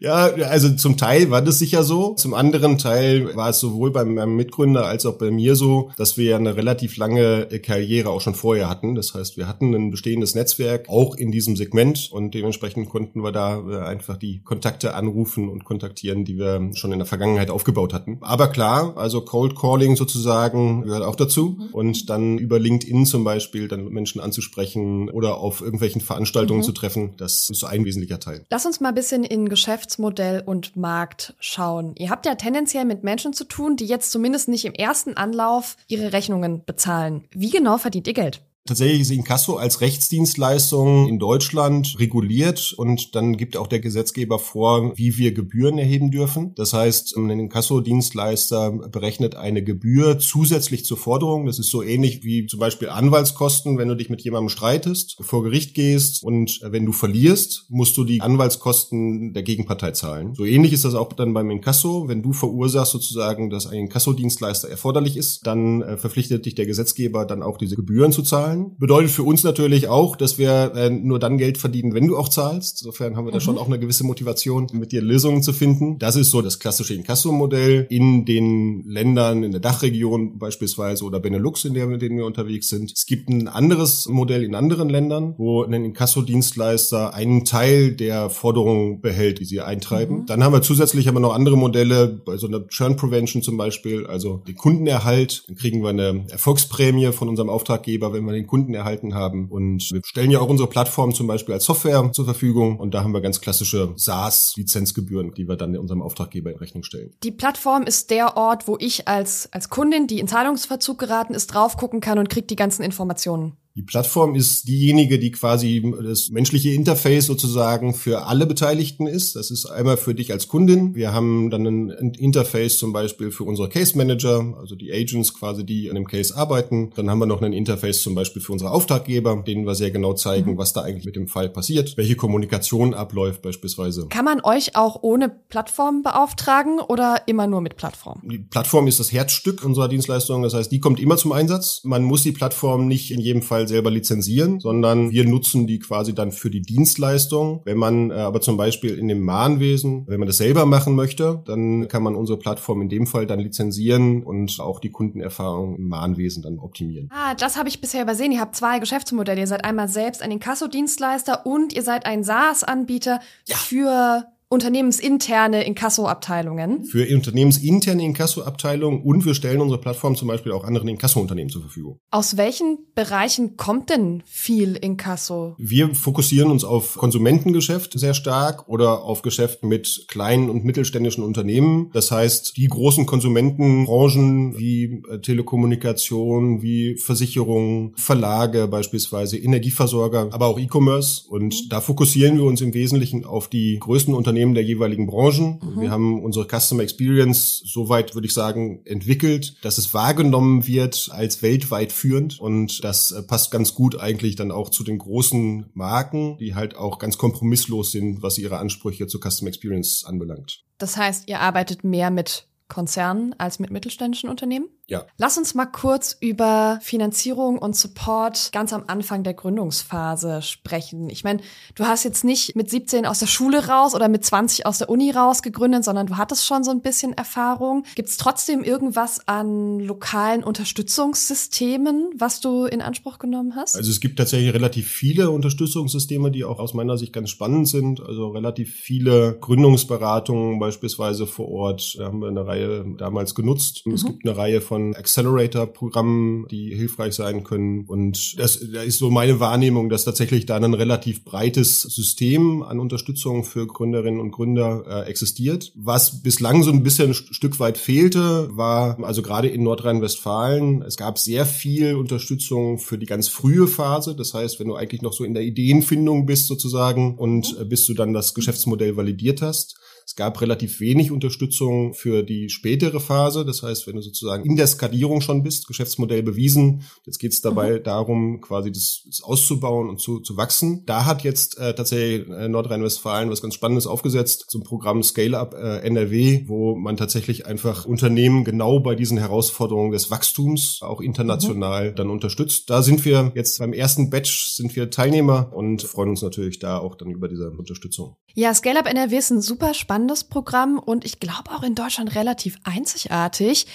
ja, 0.00 0.26
also 0.48 0.74
zum 0.74 0.96
Teil 0.96 1.30
war 1.30 1.42
das 1.42 1.58
sicher 1.58 1.82
so. 1.82 2.14
Zum 2.14 2.34
anderen 2.34 2.78
Teil 2.78 3.34
war 3.36 3.50
es 3.50 3.60
sowohl 3.60 3.90
bei 3.90 4.04
meinem 4.04 4.36
Mitgründer 4.36 4.86
als 4.86 5.06
auch 5.06 5.18
bei 5.18 5.30
mir 5.30 5.56
so, 5.56 5.90
dass 5.96 6.16
wir 6.16 6.30
ja 6.30 6.36
eine 6.36 6.56
relativ 6.56 6.96
lange 6.96 7.46
Karriere 7.62 8.10
auch 8.10 8.20
schon 8.20 8.34
vorher 8.34 8.68
hatten. 8.68 8.94
Das 8.94 9.14
heißt, 9.14 9.36
wir 9.36 9.48
hatten 9.48 9.74
ein 9.74 9.90
bestehendes 9.90 10.34
Netzwerk 10.34 10.88
auch 10.88 11.16
in 11.16 11.32
diesem 11.32 11.56
Segment 11.56 12.10
und 12.12 12.34
dementsprechend 12.34 12.88
konnten 12.88 13.22
wir 13.22 13.32
da 13.32 13.62
äh, 13.68 13.78
einfach 13.86 14.16
die 14.16 14.42
Kontakte 14.42 14.94
anrufen 14.94 15.48
und 15.48 15.64
kontaktieren, 15.64 16.24
die 16.24 16.38
wir 16.38 16.70
schon 16.74 16.92
in 16.92 16.98
der 16.98 17.06
Vergangenheit 17.06 17.50
aufgebaut 17.50 17.92
hatten. 17.92 18.18
Aber 18.20 18.48
klar, 18.48 18.96
also 18.96 19.22
Cold 19.22 19.56
Calling 19.56 19.96
sozusagen 19.96 20.82
gehört 20.82 21.04
auch 21.04 21.16
dazu 21.16 21.58
und 21.72 22.10
dann 22.10 22.38
über 22.38 22.58
LinkedIn 22.58 23.06
zum 23.06 23.24
Beispiel 23.24 23.68
dann 23.68 23.88
Menschen 23.88 24.20
anzusprechen, 24.20 25.05
oder 25.08 25.38
auf 25.38 25.60
irgendwelchen 25.60 26.00
Veranstaltungen 26.00 26.60
mhm. 26.60 26.64
zu 26.64 26.72
treffen. 26.72 27.14
Das 27.16 27.48
ist 27.50 27.60
so 27.60 27.66
ein 27.66 27.84
wesentlicher 27.84 28.20
Teil. 28.20 28.44
Lass 28.50 28.66
uns 28.66 28.80
mal 28.80 28.90
ein 28.90 28.94
bisschen 28.94 29.24
in 29.24 29.48
Geschäftsmodell 29.48 30.42
und 30.44 30.76
Markt 30.76 31.34
schauen. 31.40 31.94
Ihr 31.96 32.10
habt 32.10 32.26
ja 32.26 32.34
tendenziell 32.34 32.84
mit 32.84 33.04
Menschen 33.04 33.32
zu 33.32 33.44
tun, 33.44 33.76
die 33.76 33.86
jetzt 33.86 34.10
zumindest 34.12 34.48
nicht 34.48 34.64
im 34.64 34.74
ersten 34.74 35.16
Anlauf 35.16 35.76
ihre 35.88 36.12
Rechnungen 36.12 36.64
bezahlen. 36.64 37.24
Wie 37.32 37.50
genau 37.50 37.78
verdient 37.78 38.06
ihr 38.06 38.14
Geld? 38.14 38.40
Tatsächlich 38.66 39.02
ist 39.02 39.10
Inkasso 39.12 39.56
als 39.56 39.80
Rechtsdienstleistung 39.80 41.08
in 41.08 41.20
Deutschland 41.20 41.94
reguliert 42.00 42.74
und 42.76 43.14
dann 43.14 43.36
gibt 43.36 43.56
auch 43.56 43.68
der 43.68 43.78
Gesetzgeber 43.78 44.40
vor, 44.40 44.92
wie 44.96 45.16
wir 45.18 45.32
Gebühren 45.32 45.78
erheben 45.78 46.10
dürfen. 46.10 46.52
Das 46.56 46.72
heißt, 46.72 47.16
ein 47.16 47.30
Inkasso-Dienstleister 47.30 48.72
berechnet 48.72 49.36
eine 49.36 49.62
Gebühr 49.62 50.18
zusätzlich 50.18 50.84
zur 50.84 50.96
Forderung. 50.96 51.46
Das 51.46 51.60
ist 51.60 51.70
so 51.70 51.80
ähnlich 51.80 52.24
wie 52.24 52.46
zum 52.46 52.58
Beispiel 52.58 52.88
Anwaltskosten, 52.88 53.78
wenn 53.78 53.86
du 53.86 53.94
dich 53.94 54.10
mit 54.10 54.22
jemandem 54.22 54.48
streitest, 54.48 55.16
vor 55.20 55.44
Gericht 55.44 55.74
gehst 55.74 56.24
und 56.24 56.60
wenn 56.64 56.86
du 56.86 56.92
verlierst, 56.92 57.66
musst 57.68 57.96
du 57.96 58.02
die 58.02 58.20
Anwaltskosten 58.20 59.32
der 59.32 59.44
Gegenpartei 59.44 59.92
zahlen. 59.92 60.34
So 60.34 60.44
ähnlich 60.44 60.72
ist 60.72 60.84
das 60.84 60.94
auch 60.94 61.12
dann 61.12 61.34
beim 61.34 61.50
Inkasso. 61.50 62.08
Wenn 62.08 62.22
du 62.22 62.32
verursachst 62.32 62.90
sozusagen, 62.90 63.48
dass 63.48 63.68
ein 63.68 63.78
Inkasso-Dienstleister 63.78 64.68
erforderlich 64.68 65.16
ist, 65.16 65.46
dann 65.46 65.82
äh, 65.82 65.96
verpflichtet 65.96 66.46
dich 66.46 66.56
der 66.56 66.66
Gesetzgeber 66.66 67.24
dann 67.24 67.44
auch 67.44 67.58
diese 67.58 67.76
Gebühren 67.76 68.10
zu 68.10 68.22
zahlen 68.22 68.55
zahlen. 68.56 68.76
Bedeutet 68.78 69.10
für 69.10 69.22
uns 69.22 69.44
natürlich 69.44 69.88
auch, 69.88 70.16
dass 70.16 70.38
wir 70.38 70.72
äh, 70.74 70.90
nur 70.90 71.18
dann 71.18 71.38
Geld 71.38 71.58
verdienen, 71.58 71.94
wenn 71.94 72.06
du 72.06 72.16
auch 72.16 72.28
zahlst. 72.28 72.82
Insofern 72.82 73.16
haben 73.16 73.26
wir 73.26 73.30
mhm. 73.30 73.34
da 73.34 73.40
schon 73.40 73.58
auch 73.58 73.66
eine 73.66 73.78
gewisse 73.78 74.04
Motivation, 74.04 74.66
mit 74.72 74.92
dir 74.92 75.02
Lösungen 75.02 75.42
zu 75.42 75.52
finden. 75.52 75.98
Das 75.98 76.16
ist 76.16 76.30
so 76.30 76.42
das 76.42 76.58
klassische 76.58 76.94
Inkasso-Modell 76.94 77.86
in 77.90 78.24
den 78.24 78.84
Ländern, 78.86 79.42
in 79.42 79.52
der 79.52 79.60
Dachregion 79.60 80.38
beispielsweise 80.38 81.04
oder 81.04 81.20
Benelux, 81.20 81.64
in 81.64 81.74
der, 81.74 81.84
in 81.84 81.98
denen 81.98 82.18
wir 82.18 82.26
unterwegs 82.26 82.68
sind. 82.68 82.92
Es 82.92 83.06
gibt 83.06 83.28
ein 83.28 83.48
anderes 83.48 84.08
Modell 84.08 84.42
in 84.42 84.54
anderen 84.54 84.88
Ländern, 84.88 85.34
wo 85.38 85.62
ein 85.62 85.72
Inkasso-Dienstleister 85.72 87.14
einen 87.14 87.44
Teil 87.44 87.92
der 87.92 88.30
Forderungen 88.30 89.00
behält, 89.00 89.40
die 89.40 89.44
sie 89.44 89.60
eintreiben. 89.60 90.20
Mhm. 90.20 90.26
Dann 90.26 90.44
haben 90.44 90.52
wir 90.52 90.62
zusätzlich 90.62 91.08
aber 91.08 91.20
noch 91.20 91.34
andere 91.34 91.56
Modelle, 91.56 92.08
bei 92.08 92.36
so 92.36 92.46
einer 92.46 92.66
Churn 92.68 92.96
Prevention 92.96 93.42
zum 93.42 93.56
Beispiel, 93.56 94.06
also 94.06 94.42
den 94.46 94.56
Kundenerhalt. 94.56 95.44
Dann 95.46 95.56
kriegen 95.56 95.82
wir 95.82 95.90
eine 95.90 96.24
Erfolgsprämie 96.30 97.12
von 97.12 97.28
unserem 97.28 97.48
Auftraggeber, 97.48 98.12
wenn 98.12 98.24
wir 98.24 98.32
den 98.32 98.45
Kunden 98.46 98.74
erhalten 98.74 99.14
haben. 99.14 99.48
Und 99.50 99.90
wir 99.92 100.00
stellen 100.04 100.30
ja 100.30 100.40
auch 100.40 100.48
unsere 100.48 100.68
Plattform 100.68 101.14
zum 101.14 101.26
Beispiel 101.26 101.54
als 101.54 101.64
Software 101.64 102.10
zur 102.12 102.24
Verfügung. 102.24 102.78
Und 102.78 102.94
da 102.94 103.02
haben 103.02 103.12
wir 103.12 103.20
ganz 103.20 103.40
klassische 103.40 103.92
SaaS-Lizenzgebühren, 103.96 105.32
die 105.34 105.48
wir 105.48 105.56
dann 105.56 105.76
unserem 105.76 106.02
Auftraggeber 106.02 106.50
in 106.50 106.58
Rechnung 106.58 106.82
stellen. 106.82 107.14
Die 107.22 107.32
Plattform 107.32 107.82
ist 107.82 108.10
der 108.10 108.36
Ort, 108.36 108.68
wo 108.68 108.76
ich 108.78 109.08
als, 109.08 109.52
als 109.52 109.70
Kundin, 109.70 110.06
die 110.06 110.20
in 110.20 110.28
Zahlungsverzug 110.28 110.98
geraten 110.98 111.34
ist, 111.34 111.48
drauf 111.48 111.76
gucken 111.76 112.00
kann 112.00 112.18
und 112.18 112.28
kriegt 112.28 112.50
die 112.50 112.56
ganzen 112.56 112.82
Informationen. 112.82 113.56
Die 113.76 113.82
Plattform 113.82 114.34
ist 114.34 114.66
diejenige, 114.68 115.18
die 115.18 115.32
quasi 115.32 115.84
das 116.02 116.30
menschliche 116.30 116.70
Interface 116.70 117.26
sozusagen 117.26 117.92
für 117.92 118.24
alle 118.24 118.46
Beteiligten 118.46 119.06
ist. 119.06 119.36
Das 119.36 119.50
ist 119.50 119.66
einmal 119.66 119.98
für 119.98 120.14
dich 120.14 120.32
als 120.32 120.48
Kundin. 120.48 120.94
Wir 120.94 121.12
haben 121.12 121.50
dann 121.50 121.66
ein 121.66 122.14
Interface 122.14 122.78
zum 122.78 122.94
Beispiel 122.94 123.30
für 123.30 123.44
unsere 123.44 123.68
Case 123.68 123.94
Manager, 123.94 124.54
also 124.58 124.76
die 124.76 124.90
Agents 124.90 125.34
quasi, 125.34 125.66
die 125.66 125.90
an 125.90 125.94
dem 125.94 126.06
Case 126.06 126.34
arbeiten. 126.34 126.90
Dann 126.96 127.10
haben 127.10 127.18
wir 127.18 127.26
noch 127.26 127.42
ein 127.42 127.52
Interface 127.52 128.00
zum 128.00 128.14
Beispiel 128.14 128.40
für 128.40 128.52
unsere 128.52 128.70
Auftraggeber, 128.70 129.44
denen 129.46 129.66
wir 129.66 129.74
sehr 129.74 129.90
genau 129.90 130.14
zeigen, 130.14 130.52
mhm. 130.52 130.58
was 130.58 130.72
da 130.72 130.80
eigentlich 130.80 131.04
mit 131.04 131.14
dem 131.14 131.28
Fall 131.28 131.50
passiert, 131.50 131.98
welche 131.98 132.16
Kommunikation 132.16 132.94
abläuft 132.94 133.42
beispielsweise. 133.42 134.06
Kann 134.08 134.24
man 134.24 134.40
euch 134.42 134.74
auch 134.74 135.02
ohne 135.02 135.28
Plattform 135.28 136.02
beauftragen 136.02 136.80
oder 136.80 137.24
immer 137.26 137.46
nur 137.46 137.60
mit 137.60 137.76
Plattform? 137.76 138.22
Die 138.24 138.38
Plattform 138.38 138.86
ist 138.86 139.00
das 139.00 139.12
Herzstück 139.12 139.62
unserer 139.62 139.88
Dienstleistung. 139.88 140.42
Das 140.42 140.54
heißt, 140.54 140.72
die 140.72 140.80
kommt 140.80 140.98
immer 140.98 141.18
zum 141.18 141.32
Einsatz. 141.32 141.82
Man 141.84 142.04
muss 142.04 142.22
die 142.22 142.32
Plattform 142.32 142.88
nicht 142.88 143.10
in 143.10 143.20
jedem 143.20 143.42
Fall 143.42 143.65
selber 143.66 143.90
lizenzieren, 143.90 144.60
sondern 144.60 145.10
wir 145.10 145.26
nutzen 145.26 145.66
die 145.66 145.78
quasi 145.78 146.14
dann 146.14 146.32
für 146.32 146.50
die 146.50 146.62
Dienstleistung. 146.62 147.62
Wenn 147.64 147.78
man 147.78 148.10
äh, 148.10 148.14
aber 148.14 148.40
zum 148.40 148.56
Beispiel 148.56 148.98
in 148.98 149.08
dem 149.08 149.20
Mahnwesen, 149.20 150.04
wenn 150.06 150.20
man 150.20 150.26
das 150.26 150.38
selber 150.38 150.66
machen 150.66 150.94
möchte, 150.94 151.42
dann 151.46 151.88
kann 151.88 152.02
man 152.02 152.14
unsere 152.14 152.38
Plattform 152.38 152.82
in 152.82 152.88
dem 152.88 153.06
Fall 153.06 153.26
dann 153.26 153.40
lizenzieren 153.40 154.22
und 154.22 154.60
auch 154.60 154.80
die 154.80 154.90
Kundenerfahrung 154.90 155.76
im 155.76 155.88
Mahnwesen 155.88 156.42
dann 156.42 156.58
optimieren. 156.58 157.08
Ah, 157.12 157.34
das 157.34 157.56
habe 157.56 157.68
ich 157.68 157.80
bisher 157.80 158.02
übersehen. 158.02 158.32
Ihr 158.32 158.40
habt 158.40 158.56
zwei 158.56 158.78
Geschäftsmodelle. 158.78 159.40
Ihr 159.40 159.46
seid 159.46 159.64
einmal 159.64 159.88
selbst 159.88 160.22
ein 160.22 160.30
Inkasso-Dienstleister 160.30 161.46
und 161.46 161.72
ihr 161.72 161.82
seid 161.82 162.06
ein 162.06 162.24
SaaS-Anbieter 162.24 163.20
ja. 163.46 163.56
für 163.56 164.26
unternehmensinterne 164.48 165.64
Inkasso-Abteilungen. 165.64 166.84
Für 166.84 167.06
unternehmensinterne 167.12 168.04
Inkasso-Abteilungen 168.04 169.02
und 169.02 169.24
wir 169.24 169.34
stellen 169.34 169.60
unsere 169.60 169.80
Plattform 169.80 170.14
zum 170.14 170.28
Beispiel 170.28 170.52
auch 170.52 170.62
anderen 170.62 170.88
Inkasso-Unternehmen 170.88 171.50
zur 171.50 171.62
Verfügung. 171.62 171.98
Aus 172.12 172.36
welchen 172.36 172.78
Bereichen 172.94 173.56
kommt 173.56 173.90
denn 173.90 174.22
viel 174.24 174.76
Inkasso? 174.76 175.56
Wir 175.58 175.92
fokussieren 175.94 176.50
uns 176.50 176.62
auf 176.62 176.94
Konsumentengeschäft 176.94 177.98
sehr 177.98 178.14
stark 178.14 178.68
oder 178.68 179.02
auf 179.02 179.22
Geschäft 179.22 179.64
mit 179.64 180.04
kleinen 180.06 180.48
und 180.48 180.64
mittelständischen 180.64 181.24
Unternehmen. 181.24 181.90
Das 181.92 182.12
heißt, 182.12 182.56
die 182.56 182.68
großen 182.68 183.04
Konsumentenbranchen 183.04 184.56
wie 184.58 185.02
äh, 185.10 185.18
Telekommunikation, 185.18 186.62
wie 186.62 186.96
Versicherungen, 186.98 187.94
Verlage 187.96 188.68
beispielsweise, 188.68 189.38
Energieversorger, 189.38 190.28
aber 190.30 190.46
auch 190.46 190.60
E-Commerce. 190.60 191.24
Und 191.28 191.72
da 191.72 191.80
fokussieren 191.80 192.36
wir 192.36 192.44
uns 192.44 192.60
im 192.60 192.74
Wesentlichen 192.74 193.24
auf 193.24 193.48
die 193.48 193.78
größten 193.80 194.14
Unternehmen 194.14 194.35
Unternehmen 194.36 194.54
der 194.54 194.64
jeweiligen 194.64 195.06
Branchen. 195.06 195.60
Mhm. 195.62 195.80
Wir 195.80 195.90
haben 195.90 196.22
unsere 196.22 196.46
Customer 196.46 196.82
Experience 196.82 197.62
soweit, 197.64 198.14
würde 198.14 198.26
ich 198.26 198.34
sagen, 198.34 198.82
entwickelt, 198.84 199.56
dass 199.62 199.78
es 199.78 199.94
wahrgenommen 199.94 200.66
wird 200.66 201.08
als 201.10 201.40
weltweit 201.40 201.90
führend. 201.90 202.38
Und 202.38 202.84
das 202.84 203.12
äh, 203.12 203.22
passt 203.22 203.50
ganz 203.50 203.74
gut 203.74 203.98
eigentlich 203.98 204.36
dann 204.36 204.50
auch 204.50 204.68
zu 204.68 204.84
den 204.84 204.98
großen 204.98 205.70
Marken, 205.72 206.36
die 206.36 206.54
halt 206.54 206.76
auch 206.76 206.98
ganz 206.98 207.16
kompromisslos 207.16 207.92
sind, 207.92 208.22
was 208.22 208.36
ihre 208.36 208.58
Ansprüche 208.58 209.06
zur 209.06 209.20
Customer 209.22 209.48
Experience 209.48 210.04
anbelangt. 210.04 210.64
Das 210.76 210.98
heißt, 210.98 211.28
ihr 211.28 211.40
arbeitet 211.40 211.82
mehr 211.82 212.10
mit 212.10 212.46
Konzernen 212.68 213.34
als 213.38 213.58
mit 213.58 213.70
mittelständischen 213.70 214.28
Unternehmen? 214.28 214.68
Ja. 214.88 215.04
Lass 215.18 215.36
uns 215.36 215.54
mal 215.54 215.66
kurz 215.66 216.16
über 216.20 216.78
Finanzierung 216.80 217.58
und 217.58 217.74
Support 217.74 218.50
ganz 218.52 218.72
am 218.72 218.84
Anfang 218.86 219.24
der 219.24 219.34
Gründungsphase 219.34 220.42
sprechen. 220.42 221.10
Ich 221.10 221.24
meine, 221.24 221.40
du 221.74 221.86
hast 221.86 222.04
jetzt 222.04 222.24
nicht 222.24 222.54
mit 222.54 222.70
17 222.70 223.04
aus 223.04 223.18
der 223.18 223.26
Schule 223.26 223.66
raus 223.66 223.96
oder 223.96 224.08
mit 224.08 224.24
20 224.24 224.64
aus 224.64 224.78
der 224.78 224.88
Uni 224.88 225.10
raus 225.10 225.42
gegründet, 225.42 225.82
sondern 225.82 226.06
du 226.06 226.16
hattest 226.16 226.46
schon 226.46 226.62
so 226.62 226.70
ein 226.70 226.82
bisschen 226.82 227.12
Erfahrung. 227.14 227.82
Gibt 227.96 228.10
es 228.10 228.16
trotzdem 228.16 228.62
irgendwas 228.62 229.26
an 229.26 229.80
lokalen 229.80 230.44
Unterstützungssystemen, 230.44 232.10
was 232.16 232.40
du 232.40 232.66
in 232.66 232.80
Anspruch 232.80 233.18
genommen 233.18 233.56
hast? 233.56 233.74
Also 233.76 233.90
es 233.90 233.98
gibt 233.98 234.18
tatsächlich 234.18 234.54
relativ 234.54 234.88
viele 234.88 235.30
Unterstützungssysteme, 235.30 236.30
die 236.30 236.44
auch 236.44 236.60
aus 236.60 236.74
meiner 236.74 236.96
Sicht 236.96 237.12
ganz 237.12 237.30
spannend 237.30 237.66
sind. 237.66 238.00
Also 238.00 238.28
relativ 238.28 238.72
viele 238.76 239.36
Gründungsberatungen 239.40 240.60
beispielsweise 240.60 241.26
vor 241.26 241.48
Ort. 241.48 241.96
Da 241.98 242.04
haben 242.04 242.20
wir 242.20 242.28
eine 242.28 242.46
Reihe 242.46 242.84
damals 242.98 243.34
genutzt. 243.34 243.84
Mhm. 243.84 243.94
Es 243.94 244.04
gibt 244.04 244.24
eine 244.24 244.36
Reihe 244.36 244.60
von 244.60 244.75
Accelerator-Programmen, 244.76 246.46
die 246.50 246.74
hilfreich 246.74 247.14
sein 247.14 247.44
können. 247.44 247.84
Und 247.86 248.38
das, 248.38 248.60
da 248.72 248.82
ist 248.82 248.98
so 248.98 249.10
meine 249.10 249.40
Wahrnehmung, 249.40 249.88
dass 249.88 250.04
tatsächlich 250.04 250.46
da 250.46 250.56
ein 250.56 250.74
relativ 250.74 251.24
breites 251.24 251.82
System 251.82 252.62
an 252.62 252.80
Unterstützung 252.80 253.44
für 253.44 253.66
Gründerinnen 253.66 254.20
und 254.20 254.30
Gründer 254.30 254.84
äh, 254.86 255.08
existiert. 255.08 255.72
Was 255.74 256.22
bislang 256.22 256.62
so 256.62 256.70
ein 256.70 256.82
bisschen 256.82 257.10
ein 257.10 257.14
Stück 257.14 257.60
weit 257.60 257.78
fehlte, 257.78 258.48
war 258.56 259.02
also 259.02 259.22
gerade 259.22 259.48
in 259.48 259.62
Nordrhein-Westfalen, 259.62 260.82
es 260.82 260.96
gab 260.96 261.18
sehr 261.18 261.46
viel 261.46 261.94
Unterstützung 261.94 262.78
für 262.78 262.98
die 262.98 263.06
ganz 263.06 263.28
frühe 263.28 263.66
Phase. 263.66 264.14
Das 264.14 264.34
heißt, 264.34 264.60
wenn 264.60 264.68
du 264.68 264.76
eigentlich 264.76 265.02
noch 265.02 265.12
so 265.12 265.24
in 265.24 265.34
der 265.34 265.42
Ideenfindung 265.42 266.26
bist 266.26 266.46
sozusagen 266.46 267.16
und 267.16 267.56
äh, 267.60 267.64
bis 267.64 267.86
du 267.86 267.94
dann 267.94 268.12
das 268.12 268.34
Geschäftsmodell 268.34 268.96
validiert 268.96 269.42
hast. 269.42 269.76
Es 270.16 270.18
gab 270.18 270.40
relativ 270.40 270.80
wenig 270.80 271.12
Unterstützung 271.12 271.92
für 271.92 272.22
die 272.22 272.48
spätere 272.48 273.00
Phase. 273.00 273.44
Das 273.44 273.62
heißt, 273.62 273.86
wenn 273.86 273.96
du 273.96 274.00
sozusagen 274.00 274.46
in 274.48 274.56
der 274.56 274.66
Skalierung 274.66 275.20
schon 275.20 275.42
bist, 275.42 275.66
Geschäftsmodell 275.66 276.22
bewiesen, 276.22 276.84
jetzt 277.04 277.18
geht 277.18 277.32
es 277.32 277.42
dabei 277.42 277.72
mhm. 277.72 277.82
darum, 277.82 278.40
quasi 278.40 278.72
das, 278.72 279.02
das, 279.04 279.22
auszubauen 279.22 279.90
und 279.90 280.00
zu, 280.00 280.20
zu 280.20 280.38
wachsen. 280.38 280.84
Da 280.86 281.04
hat 281.04 281.22
jetzt 281.22 281.58
äh, 281.58 281.74
tatsächlich 281.74 282.26
äh, 282.30 282.48
Nordrhein-Westfalen 282.48 283.28
was 283.28 283.42
ganz 283.42 283.52
Spannendes 283.52 283.86
aufgesetzt 283.86 284.46
zum 284.48 284.62
Programm 284.62 285.02
Scale 285.02 285.38
Up 285.38 285.52
äh, 285.52 285.80
NRW, 285.80 286.44
wo 286.46 286.76
man 286.76 286.96
tatsächlich 286.96 287.44
einfach 287.44 287.84
Unternehmen 287.84 288.44
genau 288.44 288.80
bei 288.80 288.94
diesen 288.94 289.18
Herausforderungen 289.18 289.92
des 289.92 290.10
Wachstums 290.10 290.80
auch 290.80 291.02
international 291.02 291.90
mhm. 291.90 291.94
dann 291.94 292.08
unterstützt. 292.08 292.70
Da 292.70 292.80
sind 292.80 293.04
wir 293.04 293.32
jetzt 293.34 293.58
beim 293.58 293.74
ersten 293.74 294.08
Batch 294.08 294.54
sind 294.54 294.74
wir 294.76 294.88
Teilnehmer 294.88 295.52
und 295.52 295.82
freuen 295.82 296.08
uns 296.08 296.22
natürlich 296.22 296.58
da 296.58 296.78
auch 296.78 296.94
dann 296.94 297.10
über 297.10 297.28
diese 297.28 297.50
Unterstützung. 297.50 298.16
Ja, 298.34 298.54
Scale 298.54 298.78
Up 298.78 298.86
NRW 298.86 299.16
ist 299.16 299.30
ein 299.30 299.42
super 299.42 299.72
spannendes 299.74 300.05
Programm 300.24 300.78
und 300.78 301.04
ich 301.04 301.20
glaube 301.20 301.50
auch 301.50 301.62
in 301.62 301.74
Deutschland 301.74 302.14
relativ 302.14 302.58
einzigartig. 302.64 303.66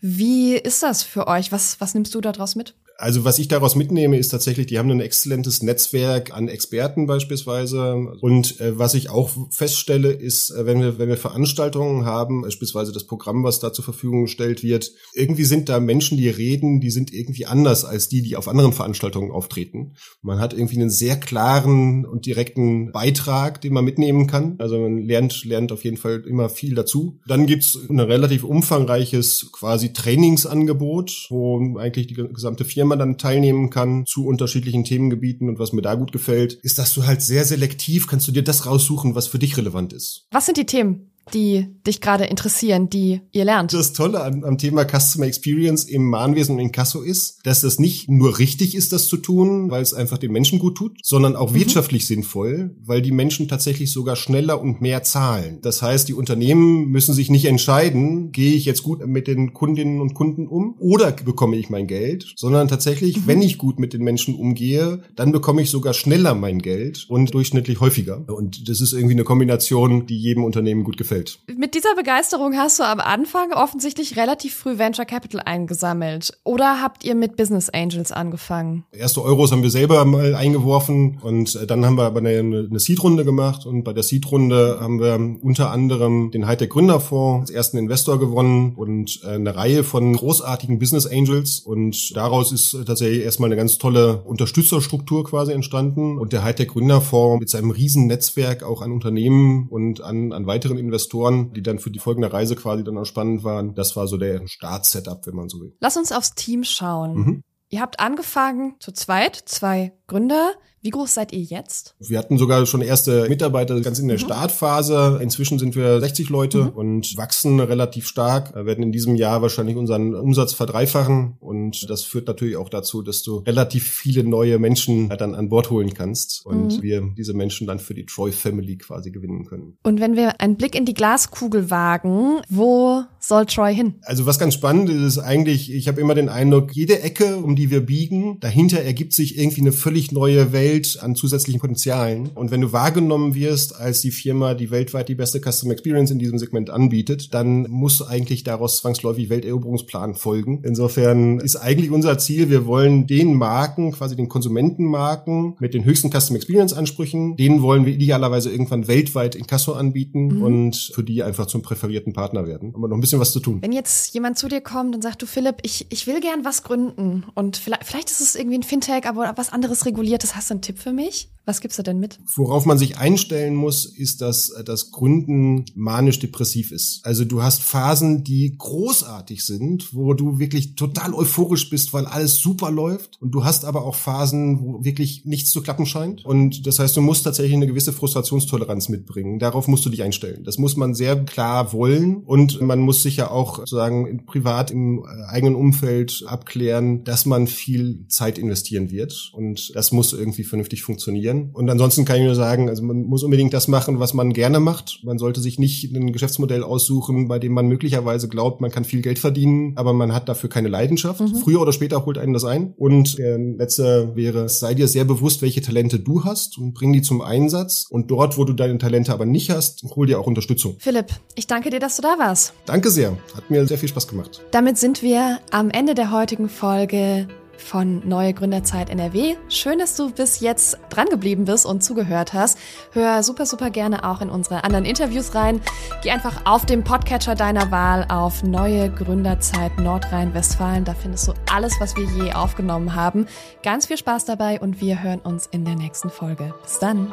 Wie 0.00 0.54
ist 0.54 0.82
das 0.82 1.02
für 1.02 1.26
euch? 1.26 1.52
Was, 1.52 1.80
was 1.80 1.94
nimmst 1.94 2.14
du 2.14 2.20
daraus 2.20 2.56
mit? 2.56 2.74
Also 3.00 3.24
was 3.24 3.38
ich 3.38 3.48
daraus 3.48 3.76
mitnehme, 3.76 4.18
ist 4.18 4.28
tatsächlich, 4.28 4.66
die 4.66 4.78
haben 4.78 4.90
ein 4.90 5.00
exzellentes 5.00 5.62
Netzwerk 5.62 6.34
an 6.34 6.48
Experten 6.48 7.06
beispielsweise. 7.06 7.94
Und 8.20 8.60
äh, 8.60 8.78
was 8.78 8.92
ich 8.92 9.08
auch 9.08 9.30
feststelle, 9.50 10.12
ist, 10.12 10.50
äh, 10.50 10.66
wenn 10.66 10.80
wir, 10.80 10.98
wenn 10.98 11.08
wir 11.08 11.16
Veranstaltungen 11.16 12.04
haben, 12.04 12.42
beispielsweise 12.42 12.92
das 12.92 13.06
Programm, 13.06 13.42
was 13.42 13.58
da 13.58 13.72
zur 13.72 13.84
Verfügung 13.86 14.24
gestellt 14.24 14.62
wird, 14.62 14.92
irgendwie 15.14 15.44
sind 15.44 15.70
da 15.70 15.80
Menschen, 15.80 16.18
die 16.18 16.28
reden, 16.28 16.80
die 16.80 16.90
sind 16.90 17.10
irgendwie 17.14 17.46
anders 17.46 17.86
als 17.86 18.08
die, 18.08 18.20
die 18.20 18.36
auf 18.36 18.48
anderen 18.48 18.74
Veranstaltungen 18.74 19.30
auftreten. 19.30 19.94
Man 20.20 20.38
hat 20.38 20.52
irgendwie 20.52 20.76
einen 20.76 20.90
sehr 20.90 21.16
klaren 21.16 22.04
und 22.04 22.26
direkten 22.26 22.92
Beitrag, 22.92 23.62
den 23.62 23.72
man 23.72 23.84
mitnehmen 23.86 24.26
kann. 24.26 24.56
Also 24.58 24.78
man 24.78 24.98
lernt, 24.98 25.46
lernt 25.46 25.72
auf 25.72 25.84
jeden 25.84 25.96
Fall 25.96 26.22
immer 26.26 26.50
viel 26.50 26.74
dazu. 26.74 27.18
Dann 27.26 27.46
gibt's 27.46 27.78
ein 27.88 27.98
relativ 27.98 28.44
umfangreiches 28.44 29.48
quasi 29.52 29.94
Trainingsangebot, 29.94 31.28
wo 31.30 31.78
eigentlich 31.78 32.06
die 32.06 32.14
gesamte 32.14 32.66
Firma 32.66 32.89
man 32.90 32.98
dann 32.98 33.16
teilnehmen 33.16 33.70
kann 33.70 34.04
zu 34.06 34.26
unterschiedlichen 34.26 34.84
Themengebieten 34.84 35.48
und 35.48 35.58
was 35.58 35.72
mir 35.72 35.82
da 35.82 35.94
gut 35.94 36.12
gefällt, 36.12 36.52
ist, 36.52 36.78
dass 36.78 36.92
du 36.92 37.06
halt 37.06 37.22
sehr 37.22 37.44
selektiv 37.44 38.06
kannst 38.06 38.28
du 38.28 38.32
dir 38.32 38.44
das 38.44 38.66
raussuchen, 38.66 39.14
was 39.14 39.28
für 39.28 39.38
dich 39.38 39.56
relevant 39.56 39.94
ist. 39.94 40.26
Was 40.30 40.44
sind 40.44 40.58
die 40.58 40.66
Themen? 40.66 41.09
Die 41.34 41.66
dich 41.86 42.00
gerade 42.00 42.24
interessieren, 42.24 42.90
die 42.90 43.20
ihr 43.32 43.44
lernt. 43.44 43.72
Das 43.72 43.92
Tolle 43.92 44.22
am, 44.22 44.44
am, 44.44 44.58
Thema 44.58 44.84
Customer 44.84 45.26
Experience 45.26 45.84
im 45.84 46.04
Mahnwesen 46.08 46.56
und 46.56 46.60
in 46.60 46.72
Kasso 46.72 47.00
ist, 47.00 47.38
dass 47.44 47.62
es 47.62 47.78
nicht 47.78 48.08
nur 48.08 48.38
richtig 48.38 48.74
ist, 48.74 48.92
das 48.92 49.06
zu 49.06 49.16
tun, 49.16 49.70
weil 49.70 49.82
es 49.82 49.94
einfach 49.94 50.18
den 50.18 50.32
Menschen 50.32 50.58
gut 50.58 50.76
tut, 50.76 50.98
sondern 51.02 51.36
auch 51.36 51.52
mhm. 51.52 51.56
wirtschaftlich 51.56 52.06
sinnvoll, 52.06 52.76
weil 52.84 53.02
die 53.02 53.12
Menschen 53.12 53.48
tatsächlich 53.48 53.92
sogar 53.92 54.16
schneller 54.16 54.60
und 54.60 54.80
mehr 54.80 55.02
zahlen. 55.02 55.58
Das 55.62 55.82
heißt, 55.82 56.08
die 56.08 56.14
Unternehmen 56.14 56.86
müssen 56.86 57.14
sich 57.14 57.30
nicht 57.30 57.46
entscheiden, 57.46 58.32
gehe 58.32 58.52
ich 58.52 58.64
jetzt 58.64 58.82
gut 58.82 59.06
mit 59.06 59.26
den 59.26 59.52
Kundinnen 59.52 60.00
und 60.00 60.14
Kunden 60.14 60.46
um 60.46 60.74
oder 60.78 61.12
bekomme 61.12 61.56
ich 61.56 61.70
mein 61.70 61.86
Geld, 61.86 62.34
sondern 62.36 62.68
tatsächlich, 62.68 63.18
mhm. 63.18 63.22
wenn 63.26 63.42
ich 63.42 63.58
gut 63.58 63.78
mit 63.78 63.92
den 63.92 64.02
Menschen 64.02 64.34
umgehe, 64.34 65.02
dann 65.16 65.32
bekomme 65.32 65.62
ich 65.62 65.70
sogar 65.70 65.94
schneller 65.94 66.34
mein 66.34 66.60
Geld 66.60 67.06
und 67.08 67.32
durchschnittlich 67.34 67.80
häufiger. 67.80 68.24
Und 68.28 68.68
das 68.68 68.80
ist 68.80 68.92
irgendwie 68.92 69.14
eine 69.14 69.24
Kombination, 69.24 70.06
die 70.06 70.18
jedem 70.18 70.44
Unternehmen 70.44 70.84
gut 70.84 70.96
gefällt. 70.96 71.19
Welt. 71.20 71.38
Mit 71.56 71.74
dieser 71.74 71.94
Begeisterung 71.94 72.56
hast 72.56 72.78
du 72.78 72.84
am 72.84 73.00
Anfang 73.00 73.52
offensichtlich 73.52 74.16
relativ 74.16 74.54
früh 74.54 74.78
Venture 74.78 75.04
Capital 75.04 75.40
eingesammelt. 75.40 76.38
Oder 76.44 76.80
habt 76.82 77.04
ihr 77.04 77.14
mit 77.14 77.36
Business 77.36 77.68
Angels 77.70 78.12
angefangen? 78.12 78.84
Erste 78.92 79.22
Euros 79.22 79.52
haben 79.52 79.62
wir 79.62 79.70
selber 79.70 80.04
mal 80.04 80.34
eingeworfen 80.34 81.18
und 81.22 81.54
äh, 81.54 81.66
dann 81.66 81.84
haben 81.84 81.96
wir 81.96 82.04
aber 82.04 82.20
eine, 82.20 82.38
eine 82.38 82.80
Seed-Runde 82.80 83.24
gemacht 83.24 83.66
und 83.66 83.84
bei 83.84 83.92
der 83.92 84.02
Seed-Runde 84.02 84.78
haben 84.80 85.00
wir 85.00 85.14
unter 85.42 85.70
anderem 85.70 86.30
den 86.30 86.46
Hightech 86.46 86.70
Gründerfonds 86.70 87.42
als 87.42 87.50
ersten 87.50 87.78
Investor 87.78 88.18
gewonnen 88.18 88.74
und 88.76 89.20
äh, 89.24 89.34
eine 89.34 89.54
Reihe 89.54 89.84
von 89.84 90.14
großartigen 90.14 90.78
Business 90.78 91.06
Angels 91.06 91.60
und 91.60 92.16
daraus 92.16 92.52
ist 92.52 92.76
tatsächlich 92.86 93.24
erstmal 93.24 93.48
eine 93.48 93.56
ganz 93.56 93.78
tolle 93.78 94.22
Unterstützerstruktur 94.22 95.24
quasi 95.24 95.52
entstanden 95.52 96.18
und 96.18 96.32
der 96.32 96.44
Hightech 96.44 96.68
Gründerfonds 96.68 97.40
mit 97.40 97.50
seinem 97.50 97.70
riesen 97.70 98.06
Netzwerk 98.06 98.62
auch 98.62 98.82
an 98.82 98.92
Unternehmen 98.92 99.68
und 99.68 100.00
an, 100.00 100.32
an 100.32 100.46
weiteren 100.46 100.78
Investoren 100.78 101.09
Investoren, 101.10 101.52
die 101.52 101.62
dann 101.62 101.78
für 101.78 101.90
die 101.90 101.98
folgende 101.98 102.32
Reise 102.32 102.54
quasi 102.54 102.84
dann 102.84 102.96
auch 102.98 103.04
spannend 103.04 103.42
waren. 103.42 103.74
Das 103.74 103.96
war 103.96 104.06
so 104.06 104.16
der 104.16 104.46
Startsetup, 104.46 105.26
wenn 105.26 105.34
man 105.34 105.48
so 105.48 105.60
will. 105.60 105.74
Lass 105.80 105.96
uns 105.96 106.12
aufs 106.12 106.34
Team 106.34 106.64
schauen. 106.64 107.14
Mhm. 107.14 107.42
Ihr 107.68 107.80
habt 107.80 108.00
angefangen 108.00 108.76
zu 108.78 108.92
zweit, 108.92 109.36
zwei 109.36 109.92
Gründer. 110.06 110.52
Wie 110.82 110.90
groß 110.90 111.12
seid 111.12 111.32
ihr 111.34 111.42
jetzt? 111.42 111.94
Wir 111.98 112.18
hatten 112.18 112.38
sogar 112.38 112.64
schon 112.64 112.80
erste 112.80 113.28
Mitarbeiter 113.28 113.78
ganz 113.82 113.98
in 113.98 114.08
der 114.08 114.16
mhm. 114.16 114.22
Startphase. 114.22 115.18
Inzwischen 115.22 115.58
sind 115.58 115.76
wir 115.76 116.00
60 116.00 116.30
Leute 116.30 116.64
mhm. 116.64 116.68
und 116.70 117.16
wachsen 117.18 117.60
relativ 117.60 118.06
stark. 118.06 118.54
Wir 118.54 118.64
werden 118.64 118.82
in 118.82 118.90
diesem 118.90 119.14
Jahr 119.14 119.42
wahrscheinlich 119.42 119.76
unseren 119.76 120.14
Umsatz 120.14 120.54
verdreifachen 120.54 121.36
und 121.38 121.90
das 121.90 122.02
führt 122.04 122.28
natürlich 122.28 122.56
auch 122.56 122.70
dazu, 122.70 123.02
dass 123.02 123.22
du 123.22 123.38
relativ 123.38 123.86
viele 123.88 124.24
neue 124.24 124.58
Menschen 124.58 125.10
dann 125.10 125.34
an 125.34 125.50
Bord 125.50 125.68
holen 125.68 125.92
kannst 125.92 126.46
und 126.46 126.78
mhm. 126.78 126.82
wir 126.82 127.02
diese 127.14 127.34
Menschen 127.34 127.66
dann 127.66 127.78
für 127.78 127.92
die 127.92 128.06
Troy 128.06 128.32
Family 128.32 128.78
quasi 128.78 129.10
gewinnen 129.10 129.44
können. 129.44 129.76
Und 129.82 130.00
wenn 130.00 130.16
wir 130.16 130.40
einen 130.40 130.56
Blick 130.56 130.74
in 130.74 130.86
die 130.86 130.94
Glaskugel 130.94 131.70
wagen, 131.70 132.40
wo 132.48 133.02
soll 133.18 133.44
Troy 133.44 133.74
hin? 133.74 133.96
Also 134.02 134.24
was 134.24 134.38
ganz 134.38 134.54
spannend 134.54 134.88
ist, 134.88 135.02
ist 135.02 135.18
eigentlich, 135.18 135.70
ich 135.74 135.88
habe 135.88 136.00
immer 136.00 136.14
den 136.14 136.30
Eindruck, 136.30 136.74
jede 136.74 137.02
Ecke, 137.02 137.36
um 137.36 137.54
die 137.54 137.70
wir 137.70 137.84
biegen, 137.84 138.40
dahinter 138.40 138.80
ergibt 138.80 139.12
sich 139.12 139.38
irgendwie 139.38 139.60
eine 139.60 139.72
völlig 139.72 140.10
neue 140.10 140.52
Welt 140.52 140.69
Welt 140.70 140.98
an 141.02 141.14
zusätzlichen 141.16 141.60
Potenzialen. 141.60 142.30
Und 142.34 142.50
wenn 142.50 142.60
du 142.60 142.72
wahrgenommen 142.72 143.34
wirst 143.34 143.76
als 143.76 144.00
die 144.00 144.10
Firma, 144.10 144.54
die 144.54 144.70
weltweit 144.70 145.08
die 145.08 145.14
beste 145.14 145.40
Customer 145.40 145.72
Experience 145.72 146.10
in 146.10 146.18
diesem 146.18 146.38
Segment 146.38 146.70
anbietet, 146.70 147.34
dann 147.34 147.62
muss 147.68 148.02
eigentlich 148.02 148.44
daraus 148.44 148.78
zwangsläufig 148.78 149.30
Welteroberungsplan 149.30 150.14
folgen. 150.14 150.62
Insofern 150.62 151.40
ist 151.40 151.56
eigentlich 151.56 151.90
unser 151.90 152.18
Ziel, 152.18 152.50
wir 152.50 152.66
wollen 152.66 153.06
den 153.06 153.34
Marken, 153.34 153.92
quasi 153.92 154.14
den 154.16 154.28
Konsumentenmarken 154.28 155.56
mit 155.58 155.74
den 155.74 155.84
höchsten 155.84 156.10
Customer 156.10 156.36
Experience 156.36 156.72
Ansprüchen, 156.72 157.36
denen 157.36 157.62
wollen 157.62 157.84
wir 157.84 157.94
idealerweise 157.94 158.50
irgendwann 158.50 158.86
weltweit 158.86 159.34
in 159.34 159.46
Kasso 159.46 159.72
anbieten 159.72 160.36
mhm. 160.36 160.42
und 160.42 160.76
für 160.94 161.02
die 161.02 161.22
einfach 161.22 161.46
zum 161.46 161.62
präferierten 161.62 162.12
Partner 162.12 162.46
werden. 162.46 162.72
Aber 162.76 162.88
noch 162.88 162.96
ein 162.96 163.00
bisschen 163.00 163.20
was 163.20 163.32
zu 163.32 163.40
tun. 163.40 163.60
Wenn 163.60 163.72
jetzt 163.72 164.14
jemand 164.14 164.38
zu 164.38 164.48
dir 164.48 164.60
kommt 164.60 164.94
und 164.94 165.02
sagt, 165.02 165.22
du 165.22 165.26
Philipp, 165.26 165.56
ich, 165.62 165.86
ich 165.90 166.06
will 166.06 166.20
gern 166.20 166.44
was 166.44 166.62
gründen 166.62 167.24
und 167.34 167.56
vielleicht, 167.56 167.84
vielleicht 167.84 168.10
ist 168.10 168.20
es 168.20 168.36
irgendwie 168.36 168.58
ein 168.58 168.62
Fintech, 168.62 169.06
aber 169.06 169.32
was 169.36 169.50
anderes 169.50 169.84
reguliertes, 169.84 170.36
hast 170.36 170.50
du 170.50 170.59
einen 170.60 170.62
Tipp 170.62 170.78
für 170.78 170.92
mich? 170.92 171.30
Was 171.46 171.60
gibst 171.60 171.78
du 171.78 171.82
denn 171.82 171.98
mit? 171.98 172.20
Worauf 172.36 172.66
man 172.66 172.78
sich 172.78 172.98
einstellen 172.98 173.56
muss, 173.56 173.84
ist, 173.84 174.20
dass 174.20 174.52
das 174.64 174.92
Gründen 174.92 175.64
manisch-depressiv 175.74 176.70
ist. 176.70 177.00
Also 177.02 177.24
du 177.24 177.42
hast 177.42 177.62
Phasen, 177.62 178.22
die 178.22 178.54
großartig 178.56 179.44
sind, 179.44 179.92
wo 179.94 180.14
du 180.14 180.38
wirklich 180.38 180.76
total 180.76 181.12
euphorisch 181.12 181.68
bist, 181.70 181.92
weil 181.92 182.06
alles 182.06 182.36
super 182.36 182.70
läuft. 182.70 183.20
Und 183.20 183.32
du 183.32 183.42
hast 183.42 183.64
aber 183.64 183.84
auch 183.84 183.94
Phasen, 183.94 184.60
wo 184.60 184.84
wirklich 184.84 185.24
nichts 185.24 185.50
zu 185.50 185.62
klappen 185.62 185.86
scheint. 185.86 186.24
Und 186.24 186.68
das 186.68 186.78
heißt, 186.78 186.96
du 186.96 187.00
musst 187.00 187.24
tatsächlich 187.24 187.54
eine 187.54 187.66
gewisse 187.66 187.92
Frustrationstoleranz 187.92 188.88
mitbringen. 188.88 189.38
Darauf 189.38 189.66
musst 189.66 189.84
du 189.84 189.90
dich 189.90 190.02
einstellen. 190.02 190.44
Das 190.44 190.58
muss 190.58 190.76
man 190.76 190.94
sehr 190.94 191.24
klar 191.24 191.72
wollen. 191.72 192.18
Und 192.18 192.60
man 192.60 192.78
muss 192.78 193.02
sich 193.02 193.16
ja 193.16 193.30
auch 193.30 193.58
sozusagen 193.58 194.24
privat 194.26 194.70
im 194.70 195.00
äh, 195.00 195.24
eigenen 195.26 195.56
Umfeld 195.56 196.22
abklären, 196.26 197.02
dass 197.02 197.26
man 197.26 197.46
viel 197.46 198.06
Zeit 198.08 198.38
investieren 198.38 198.92
wird. 198.92 199.30
Und 199.32 199.74
das 199.74 199.90
muss 199.90 200.12
irgendwie 200.12 200.44
vernünftig 200.50 200.82
funktionieren. 200.82 201.50
Und 201.54 201.70
ansonsten 201.70 202.04
kann 202.04 202.18
ich 202.18 202.24
nur 202.24 202.34
sagen, 202.34 202.68
also 202.68 202.82
man 202.82 203.04
muss 203.04 203.22
unbedingt 203.22 203.54
das 203.54 203.68
machen, 203.68 203.98
was 203.98 204.12
man 204.12 204.32
gerne 204.32 204.60
macht. 204.60 205.00
Man 205.02 205.18
sollte 205.18 205.40
sich 205.40 205.58
nicht 205.58 205.94
ein 205.94 206.12
Geschäftsmodell 206.12 206.62
aussuchen, 206.62 207.28
bei 207.28 207.38
dem 207.38 207.52
man 207.52 207.66
möglicherweise 207.66 208.28
glaubt, 208.28 208.60
man 208.60 208.70
kann 208.70 208.84
viel 208.84 209.00
Geld 209.00 209.18
verdienen, 209.18 209.72
aber 209.76 209.92
man 209.92 210.12
hat 210.12 210.28
dafür 210.28 210.50
keine 210.50 210.68
Leidenschaft. 210.68 211.20
Mhm. 211.20 211.36
Früher 211.36 211.60
oder 211.62 211.72
später 211.72 212.04
holt 212.04 212.18
einen 212.18 212.34
das 212.34 212.44
ein. 212.44 212.74
Und 212.76 213.16
der 213.18 213.38
letzte 213.38 214.14
wäre, 214.14 214.48
sei 214.48 214.74
dir 214.74 214.88
sehr 214.88 215.04
bewusst, 215.04 215.40
welche 215.40 215.62
Talente 215.62 215.98
du 215.98 216.24
hast 216.24 216.58
und 216.58 216.74
bring 216.74 216.92
die 216.92 217.02
zum 217.02 217.22
Einsatz. 217.22 217.86
Und 217.88 218.10
dort, 218.10 218.36
wo 218.36 218.44
du 218.44 218.52
deine 218.52 218.78
Talente 218.78 219.12
aber 219.12 219.24
nicht 219.24 219.50
hast, 219.50 219.82
hol 219.84 220.06
dir 220.06 220.20
auch 220.20 220.26
Unterstützung. 220.26 220.76
Philipp, 220.78 221.06
ich 221.36 221.46
danke 221.46 221.70
dir, 221.70 221.80
dass 221.80 221.96
du 221.96 222.02
da 222.02 222.16
warst. 222.18 222.52
Danke 222.66 222.90
sehr. 222.90 223.16
Hat 223.34 223.50
mir 223.50 223.66
sehr 223.66 223.78
viel 223.78 223.88
Spaß 223.88 224.08
gemacht. 224.08 224.42
Damit 224.50 224.78
sind 224.78 225.02
wir 225.02 225.38
am 225.50 225.70
Ende 225.70 225.94
der 225.94 226.10
heutigen 226.10 226.48
Folge 226.48 227.28
von 227.60 228.06
Neue 228.08 228.34
Gründerzeit 228.34 228.90
NRW. 228.90 229.36
Schön, 229.48 229.78
dass 229.78 229.96
du 229.96 230.10
bis 230.10 230.40
jetzt 230.40 230.78
dran 230.88 231.06
geblieben 231.06 231.44
bist 231.44 231.66
und 231.66 231.84
zugehört 231.84 232.32
hast. 232.32 232.58
Hör 232.92 233.22
super, 233.22 233.46
super 233.46 233.70
gerne 233.70 234.04
auch 234.04 234.20
in 234.20 234.30
unsere 234.30 234.64
anderen 234.64 234.84
Interviews 234.84 235.34
rein. 235.34 235.60
Geh 236.02 236.10
einfach 236.10 236.46
auf 236.46 236.66
dem 236.66 236.84
Podcatcher 236.84 237.34
deiner 237.34 237.70
Wahl 237.70 238.06
auf 238.08 238.42
Neue 238.42 238.90
Gründerzeit 238.90 239.78
Nordrhein-Westfalen. 239.78 240.84
Da 240.84 240.94
findest 240.94 241.28
du 241.28 241.34
alles, 241.52 241.74
was 241.80 241.96
wir 241.96 242.04
je 242.24 242.32
aufgenommen 242.32 242.94
haben. 242.94 243.26
Ganz 243.62 243.86
viel 243.86 243.98
Spaß 243.98 244.24
dabei 244.24 244.60
und 244.60 244.80
wir 244.80 245.02
hören 245.02 245.20
uns 245.20 245.46
in 245.46 245.64
der 245.64 245.76
nächsten 245.76 246.10
Folge. 246.10 246.54
Bis 246.62 246.78
dann. 246.78 247.12